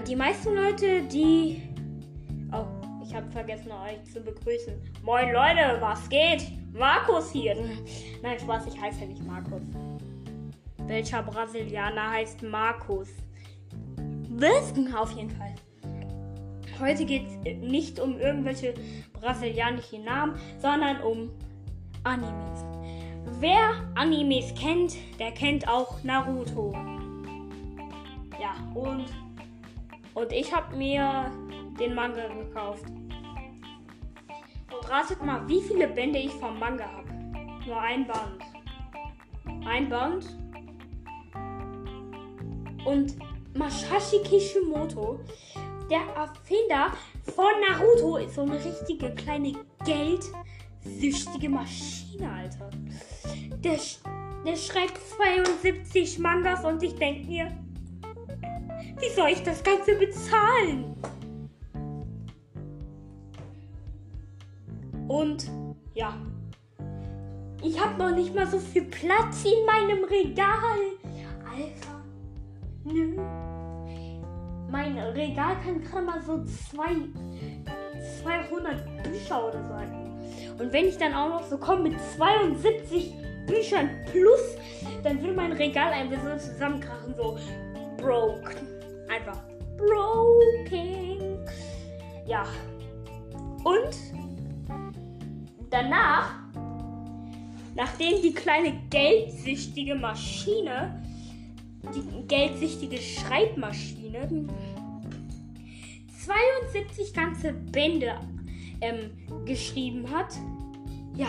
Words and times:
die 0.00 0.16
meisten 0.16 0.54
Leute, 0.54 1.02
die. 1.02 1.62
Oh, 2.52 2.66
ich 3.02 3.14
habe 3.14 3.30
vergessen, 3.30 3.70
euch 3.70 4.12
zu 4.12 4.20
begrüßen. 4.20 4.74
Moin 5.02 5.32
Leute, 5.32 5.76
was 5.80 6.08
geht? 6.08 6.50
Markus 6.72 7.30
hier. 7.30 7.56
Nein, 8.22 8.38
Spaß, 8.38 8.66
ich 8.66 8.80
heiße 8.80 9.00
ja 9.00 9.06
nicht 9.06 9.24
Markus. 9.24 9.62
Welcher 10.86 11.22
Brasilianer 11.22 12.10
heißt 12.10 12.42
Markus? 12.42 13.08
Wissen 14.28 14.94
auf 14.94 15.12
jeden 15.12 15.30
Fall. 15.30 15.54
Heute 16.80 17.04
geht 17.04 17.22
es 17.44 17.56
nicht 17.58 18.00
um 18.00 18.18
irgendwelche 18.18 18.74
brasilianischen 19.12 20.04
Namen, 20.04 20.34
sondern 20.58 21.00
um 21.02 21.30
Animes. 22.02 22.64
Wer 23.38 23.70
Animes 23.94 24.52
kennt, 24.54 24.96
der 25.18 25.30
kennt 25.30 25.68
auch 25.68 26.02
Naruto. 26.02 26.72
Ja, 28.40 28.54
und, 28.74 29.06
und 30.14 30.32
ich 30.32 30.54
habe 30.54 30.76
mir 30.76 31.30
den 31.78 31.94
Manga 31.94 32.28
gekauft. 32.28 32.84
Und 34.72 34.90
ratet 34.90 35.22
mal, 35.22 35.46
wie 35.48 35.60
viele 35.60 35.88
Bände 35.88 36.18
ich 36.18 36.32
vom 36.32 36.58
Manga 36.58 36.84
habe. 36.84 37.12
Nur 37.66 37.80
ein 37.80 38.06
Band. 38.06 39.66
Ein 39.66 39.88
Band. 39.88 40.26
Und 42.84 43.16
Masashi 43.54 44.18
Kishimoto, 44.22 45.20
der 45.90 46.00
Erfinder 46.16 46.92
von 47.34 47.46
Naruto, 47.68 48.16
ist 48.18 48.34
so 48.34 48.42
eine 48.42 48.62
richtige 48.62 49.14
kleine 49.14 49.52
geldsüchtige 49.84 51.48
Maschine, 51.48 52.30
Alter. 52.30 52.70
Der, 53.62 53.78
der 54.44 54.56
schreibt 54.56 54.98
72 54.98 56.18
Mangas 56.18 56.64
und 56.64 56.82
ich 56.82 56.94
denke 56.96 57.26
mir, 57.26 57.56
wie 58.98 59.10
soll 59.10 59.28
ich 59.30 59.42
das 59.42 59.62
Ganze 59.62 59.96
bezahlen? 59.96 60.94
Und 65.08 65.50
ja, 65.94 66.14
ich 67.62 67.80
habe 67.80 67.98
noch 67.98 68.14
nicht 68.14 68.34
mal 68.34 68.46
so 68.46 68.58
viel 68.58 68.84
Platz 68.84 69.44
in 69.44 69.64
meinem 69.66 70.04
Regal. 70.04 70.78
Alter, 71.44 72.02
nö. 72.84 73.16
Mein 74.70 74.98
Regal 74.98 75.56
kann 75.64 75.82
gerade 75.82 76.04
mal 76.04 76.22
so 76.22 76.44
zwei, 76.44 76.96
200 78.22 79.04
Bücher 79.04 79.46
oder 79.48 79.62
so 79.62 79.74
halten. 79.74 80.04
Und 80.58 80.72
wenn 80.72 80.86
ich 80.86 80.98
dann 80.98 81.14
auch 81.14 81.28
noch 81.28 81.44
so 81.44 81.58
komme 81.58 81.90
mit 81.90 82.00
72 82.16 83.14
Büchern 83.46 83.90
plus, 84.10 84.56
dann 85.02 85.22
will 85.22 85.32
mein 85.32 85.52
Regal 85.52 85.92
einfach 85.92 86.38
so 86.38 86.52
zusammenkrachen, 86.52 87.14
so 87.16 87.38
broke. 87.96 88.54
Einfach 89.14 89.40
broken. 89.76 91.38
Ja. 92.26 92.44
Und 93.62 93.96
danach, 95.70 96.34
nachdem 97.76 98.20
die 98.22 98.34
kleine 98.34 98.72
geldsüchtige 98.90 99.94
Maschine, 99.94 101.00
die 101.94 102.26
geldsüchtige 102.26 102.98
Schreibmaschine, 102.98 104.48
72 106.24 107.14
ganze 107.14 107.52
Bände 107.52 108.18
ähm, 108.80 109.12
geschrieben 109.44 110.10
hat, 110.10 110.34
ja, 111.14 111.28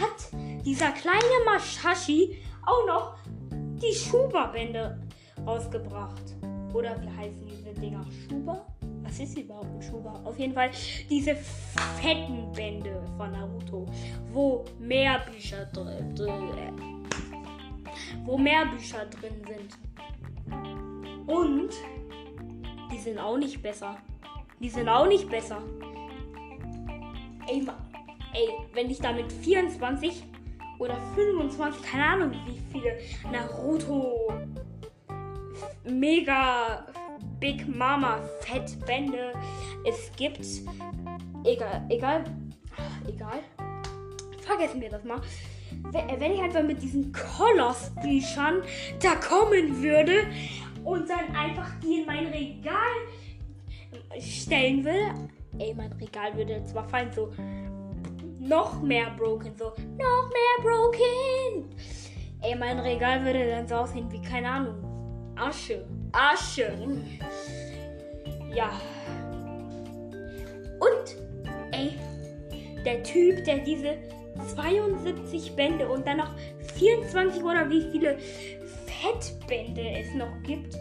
hat 0.00 0.64
dieser 0.64 0.90
kleine 0.90 1.44
Mashashi 1.44 2.36
auch 2.66 2.86
noch 2.88 3.16
die 3.52 3.94
Schuba-Bände 3.94 4.98
rausgebracht. 5.46 6.33
Oder 6.74 7.00
wie 7.00 7.08
heißen 7.08 7.46
diese 7.46 7.72
Dinger? 7.72 8.04
Schuba? 8.28 8.66
Was 9.04 9.20
ist 9.20 9.38
überhaupt 9.38 9.66
ein 9.66 9.80
Schuba? 9.80 10.20
Auf 10.24 10.36
jeden 10.38 10.54
Fall 10.54 10.70
diese 11.08 11.36
fetten 11.36 12.50
Bände 12.52 13.00
von 13.16 13.30
Naruto, 13.30 13.86
wo 14.32 14.64
mehr 14.80 15.20
Bücher 15.20 15.66
drin, 15.66 16.12
wo 18.24 18.36
mehr 18.36 18.66
Bücher 18.66 19.06
drin 19.06 19.40
sind. 19.46 19.78
Und 21.28 21.70
die 22.90 22.98
sind 22.98 23.18
auch 23.18 23.38
nicht 23.38 23.62
besser. 23.62 23.96
Die 24.58 24.68
sind 24.68 24.88
auch 24.88 25.06
nicht 25.06 25.30
besser. 25.30 25.62
Ey, 27.46 27.64
ey, 28.32 28.48
wenn 28.72 28.90
ich 28.90 28.98
da 28.98 29.12
mit 29.12 29.30
24 29.32 30.24
oder 30.80 30.96
25, 31.14 31.82
keine 31.82 32.04
Ahnung 32.04 32.32
wie 32.46 32.58
viele 32.72 32.98
Naruto 33.30 34.32
mega 35.84 36.86
Big 37.40 37.66
Mama 37.68 38.20
Fettbände 38.40 39.32
es 39.84 40.10
gibt. 40.16 40.46
Egal, 41.44 41.84
egal, 41.88 42.24
egal. 43.06 43.40
Vergessen 44.40 44.80
wir 44.80 44.90
das 44.90 45.04
mal. 45.04 45.20
Wenn 45.92 46.32
ich 46.32 46.40
einfach 46.40 46.62
mit 46.62 46.82
diesen 46.82 47.12
Koloss-Büchern 47.12 48.62
da 49.00 49.14
kommen 49.16 49.82
würde 49.82 50.26
und 50.84 51.08
dann 51.08 51.34
einfach 51.34 51.68
die 51.80 52.00
in 52.00 52.06
mein 52.06 52.26
Regal 52.26 52.76
stellen 54.20 54.84
will, 54.84 55.12
ey, 55.58 55.74
mein 55.74 55.92
Regal 55.92 56.36
würde 56.36 56.62
zwar 56.64 56.88
fallen, 56.88 57.10
so 57.12 57.32
noch 58.40 58.82
mehr 58.82 59.10
broken, 59.16 59.52
so 59.56 59.72
noch 59.98 60.30
mehr 60.30 60.62
broken. 60.62 61.74
Ey, 62.42 62.54
mein 62.54 62.78
Regal 62.78 63.24
würde 63.24 63.48
dann 63.48 63.66
so 63.66 63.76
aussehen 63.76 64.10
wie, 64.12 64.20
keine 64.20 64.48
Ahnung, 64.48 64.83
Asche. 65.36 65.84
Asche. 66.12 66.72
Ja. 68.54 68.70
Und, 70.80 71.16
ey, 71.72 71.94
der 72.84 73.02
Typ, 73.02 73.44
der 73.44 73.58
diese 73.58 73.96
72 74.54 75.54
Bände 75.56 75.88
und 75.88 76.06
dann 76.06 76.18
noch 76.18 76.30
24 76.74 77.42
oder 77.42 77.68
wie 77.70 77.82
viele 77.90 78.18
Fettbände 78.86 79.82
es 79.98 80.14
noch 80.14 80.42
gibt, 80.42 80.76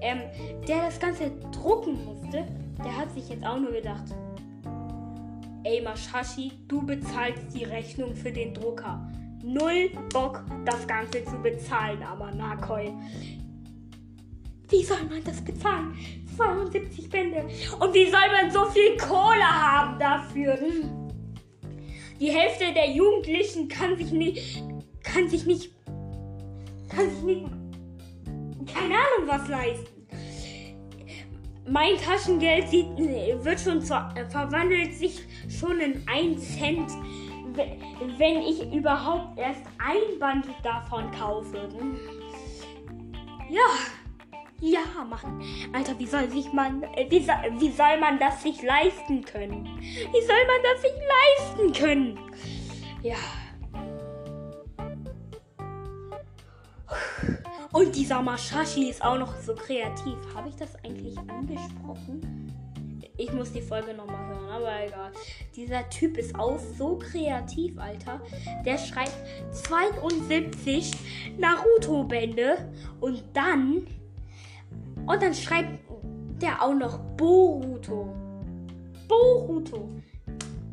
ähm, 0.00 0.20
der 0.66 0.86
das 0.86 0.98
Ganze 0.98 1.30
drucken 1.52 2.04
musste, 2.04 2.46
der 2.78 2.96
hat 2.96 3.12
sich 3.12 3.28
jetzt 3.28 3.44
auch 3.44 3.58
nur 3.58 3.72
gedacht, 3.72 4.04
ey 5.64 5.80
Mashashi, 5.82 6.52
du 6.68 6.84
bezahlst 6.84 7.54
die 7.54 7.64
Rechnung 7.64 8.14
für 8.14 8.32
den 8.32 8.54
Drucker. 8.54 9.06
Null 9.42 9.90
Bock, 10.12 10.44
das 10.64 10.86
Ganze 10.86 11.24
zu 11.24 11.36
bezahlen, 11.38 12.02
aber 12.02 12.30
Nakoi. 12.32 12.92
Wie 14.70 14.84
soll 14.84 15.02
man 15.08 15.22
das 15.24 15.44
bezahlen? 15.44 15.96
72 16.36 17.10
Bände. 17.10 17.44
Und 17.78 17.94
wie 17.94 18.04
soll 18.04 18.28
man 18.32 18.50
so 18.50 18.64
viel 18.66 18.96
Kohle 18.96 19.42
haben 19.42 19.98
dafür? 19.98 20.58
Die 22.20 22.30
Hälfte 22.30 22.72
der 22.72 22.90
Jugendlichen 22.90 23.68
kann 23.68 23.96
sich 23.96 24.12
nicht, 24.12 24.62
kann 25.02 25.28
sich 25.28 25.46
nicht, 25.46 25.72
kann 26.88 27.10
sich 27.10 27.22
nicht, 27.22 27.44
keine 28.72 28.94
Ahnung 28.94 29.26
was 29.26 29.48
leisten 29.48 30.00
mein 31.70 31.96
Taschengeld 31.96 32.68
sieht, 32.68 32.88
wird 32.96 33.60
schon 33.60 33.80
verwandelt 33.80 34.94
sich 34.94 35.24
schon 35.48 35.78
in 35.78 36.02
1 36.08 36.56
Cent, 36.58 36.90
wenn 38.18 38.38
ich 38.42 38.72
überhaupt 38.72 39.38
erst 39.38 39.62
ein 39.78 40.18
Band 40.18 40.46
davon 40.62 41.10
kaufe. 41.12 41.68
Ja. 43.48 43.99
Ja, 44.60 45.04
Mann. 45.08 45.42
Alter, 45.72 45.98
wie 45.98 46.06
soll 46.06 46.28
sich 46.30 46.52
man. 46.52 46.82
Wie, 46.82 47.26
wie 47.26 47.70
soll 47.70 47.98
man 47.98 48.18
das 48.18 48.42
sich 48.42 48.62
leisten 48.62 49.24
können? 49.24 49.64
Wie 49.80 50.26
soll 50.26 50.46
man 50.46 50.62
das 50.62 50.82
sich 50.82 50.92
leisten 51.08 51.72
können? 51.72 52.18
Ja. 53.02 53.16
Und 57.72 57.96
dieser 57.96 58.20
Mashashi 58.20 58.90
ist 58.90 59.02
auch 59.02 59.16
noch 59.16 59.34
so 59.36 59.54
kreativ. 59.54 60.16
Habe 60.34 60.48
ich 60.50 60.56
das 60.56 60.74
eigentlich 60.84 61.16
angesprochen? 61.16 62.50
Ich 63.16 63.32
muss 63.32 63.52
die 63.52 63.62
Folge 63.62 63.94
nochmal 63.94 64.28
hören, 64.28 64.48
aber 64.48 64.86
egal. 64.86 65.12
Dieser 65.54 65.88
Typ 65.88 66.16
ist 66.18 66.34
auch 66.38 66.58
so 66.58 66.98
kreativ, 66.98 67.78
Alter. 67.78 68.20
Der 68.64 68.76
schreibt 68.78 69.14
72 69.52 70.90
Naruto-Bände 71.38 72.72
und 73.00 73.22
dann. 73.34 73.86
Und 75.10 75.20
dann 75.20 75.34
schreibt 75.34 75.80
der 76.40 76.62
auch 76.62 76.72
noch 76.72 76.98
Boruto. 77.16 78.14
Boruto. 79.08 79.88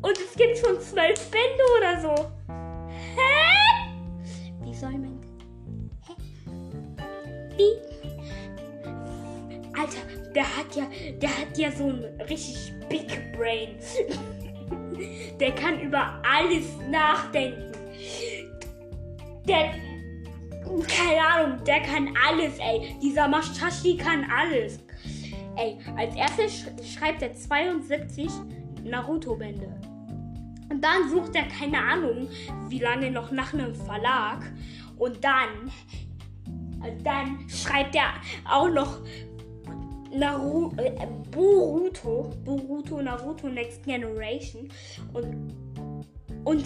Und 0.00 0.12
es 0.12 0.34
gibt 0.36 0.58
schon 0.58 0.80
zwölf 0.80 1.28
Bände 1.30 1.64
oder 1.76 2.00
so. 2.00 2.30
Hä? 3.16 3.90
Wie 4.62 4.74
soll 4.74 4.92
man 4.92 5.18
wie? 7.56 7.72
Alter, 9.76 10.32
der 10.32 10.44
hat 10.44 10.76
ja, 10.76 10.84
der 11.20 11.30
hat 11.30 11.58
ja 11.58 11.72
so 11.72 11.88
ein 11.88 12.04
richtig 12.28 12.72
Big 12.88 13.32
Brain. 13.32 13.70
der 15.40 15.52
kann 15.52 15.80
über 15.80 16.22
alles 16.22 16.64
nachdenken. 16.88 17.72
Der, 19.48 19.72
keine 20.86 21.20
Ahnung, 21.20 21.64
der 21.64 21.80
kann 21.80 22.14
alles, 22.28 22.58
ey. 22.58 22.96
Dieser 23.02 23.28
Mashashi 23.28 23.96
kann 23.96 24.24
alles. 24.30 24.80
Ey, 25.56 25.78
als 25.96 26.14
erstes 26.14 26.60
sch 26.60 26.94
schreibt 26.94 27.22
er 27.22 27.34
72 27.34 28.30
Naruto-Bände. 28.84 29.68
Und 30.70 30.84
dann 30.84 31.08
sucht 31.10 31.34
er 31.34 31.44
keine 31.44 31.78
Ahnung, 31.78 32.28
wie 32.68 32.78
lange 32.78 33.10
noch 33.10 33.30
nach 33.32 33.54
einem 33.54 33.74
Verlag. 33.74 34.52
Und 34.98 35.24
dann, 35.24 35.70
dann 37.02 37.48
schreibt 37.48 37.94
er 37.94 38.12
auch 38.48 38.68
noch 38.68 39.00
Naru 40.14 40.72
äh, 40.76 41.06
Boruto, 41.30 42.30
Boruto, 42.44 43.02
Naruto 43.02 43.48
Next 43.48 43.84
Generation 43.84 44.68
und 45.12 45.52
und 46.44 46.64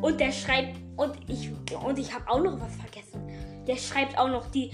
und 0.00 0.20
der 0.20 0.32
schreibt 0.32 0.78
und 0.96 1.16
ich 1.28 1.50
und 1.84 1.98
ich 1.98 2.12
habe 2.12 2.28
auch 2.28 2.42
noch 2.42 2.60
was 2.60 2.74
vergessen. 2.76 3.28
Der 3.66 3.76
schreibt 3.76 4.18
auch 4.18 4.28
noch 4.28 4.50
die 4.50 4.70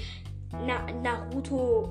Na, 0.67 0.87
Naruto 1.03 1.91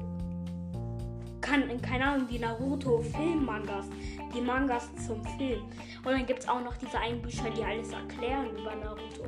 kann 1.42 1.82
keine 1.82 2.06
Ahnung 2.06 2.28
die 2.30 2.40
Naruto 2.40 3.00
Film-Mangas, 3.00 3.88
die 4.34 4.42
Mangas 4.42 4.90
zum 5.06 5.24
Film. 5.38 5.62
Und 6.04 6.12
dann 6.12 6.26
gibt 6.26 6.40
es 6.40 6.48
auch 6.48 6.62
noch 6.64 6.76
diese 6.78 6.98
einen 6.98 7.22
Bücher, 7.22 7.50
die 7.50 7.64
alles 7.64 7.92
erklären 7.92 8.50
über 8.52 8.74
Naruto. 8.76 9.26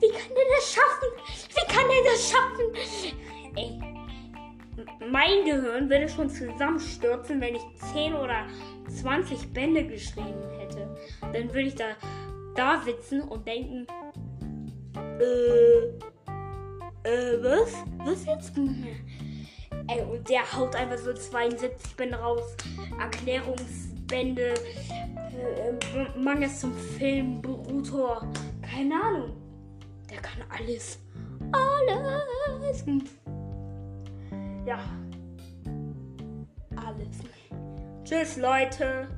Wie 0.00 0.08
kann 0.08 0.30
der 0.30 0.44
das 0.56 0.72
schaffen? 0.72 1.08
Wie 1.50 1.74
kann 1.74 1.84
der 1.88 2.12
das 2.12 2.30
schaffen? 2.30 3.16
Ey, 3.56 3.80
mein 5.10 5.44
Gehirn 5.44 5.90
würde 5.90 6.08
schon 6.08 6.30
zusammenstürzen, 6.30 7.40
wenn 7.40 7.56
ich 7.56 7.62
10 7.92 8.14
oder 8.14 8.46
20 8.88 9.52
Bände 9.52 9.84
geschrieben 9.86 10.42
hätte. 10.58 10.88
Dann 11.20 11.48
würde 11.48 11.62
ich 11.62 11.74
da, 11.74 11.96
da 12.54 12.80
sitzen 12.84 13.22
und 13.22 13.46
denken, 13.46 13.86
äh, 15.20 16.10
äh, 17.08 17.42
was? 17.42 17.74
Was 18.04 18.26
jetzt? 18.26 18.52
Ey, 19.88 20.02
und 20.02 20.28
der 20.28 20.40
haut 20.52 20.74
einfach 20.76 20.98
so 20.98 21.12
72 21.12 21.96
Bände 21.96 22.16
raus. 22.16 22.56
Erklärungsbände, 22.98 24.54
äh, 24.54 26.18
Mangas 26.18 26.60
zum 26.60 26.74
Film, 26.74 27.40
Brutor. 27.40 28.28
Keine 28.62 28.94
Ahnung. 29.02 29.36
Der 30.10 30.18
kann 30.18 30.42
alles. 30.48 30.98
Alles. 31.52 32.84
Ja. 34.66 34.78
Alles. 36.76 37.18
Tschüss, 38.04 38.36
Leute. 38.36 39.08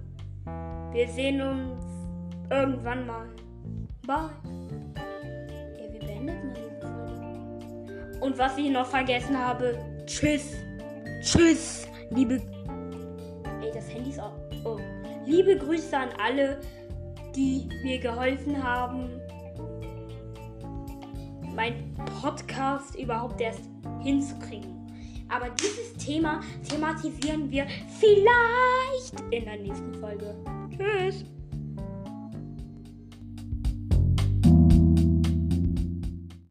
Wir 0.93 1.09
sehen 1.09 1.41
uns 1.41 1.82
irgendwann 2.53 3.07
mal. 3.07 3.27
Bye. 4.07 4.31
Ja, 5.79 5.93
wie 5.93 5.99
beendet 5.99 6.45
man 6.45 6.55
diese 6.55 6.71
Folge? 6.81 8.19
Und 8.21 8.39
was 8.39 8.59
ich 8.59 8.71
noch 8.71 8.87
vergessen 8.87 9.39
habe. 9.39 9.79
Tschüss. 10.07 10.55
Tschüss. 11.23 11.89
Liebe. 12.11 12.35
Ey, 13.63 13.71
das 13.73 13.89
Handy 13.93 14.11
ist 14.11 14.21
auch. 14.21 14.37
Oh. 14.65 14.79
Liebe 15.25 15.57
Grüße 15.57 15.97
an 15.97 16.09
alle, 16.23 16.61
die 17.35 17.69
mir 17.85 17.99
geholfen 17.99 18.63
haben, 18.63 19.09
mein 21.55 21.95
Podcast 22.21 22.97
überhaupt 22.97 23.41
erst 23.41 23.63
hinzukriegen. 24.03 24.71
Aber 25.29 25.49
dieses 25.51 25.95
Thema 25.95 26.41
thematisieren 26.69 27.51
wir 27.51 27.67
vielleicht 27.99 29.21
in 29.31 29.45
der 29.45 29.57
nächsten 29.57 29.95
Folge. 29.95 30.35
Tschüss. 30.77 31.25